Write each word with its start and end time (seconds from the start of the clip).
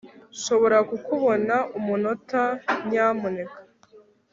Nshobora 0.35 0.77
kukubona 0.89 1.55
umunota 1.77 2.43
nyamuneka 2.89 3.57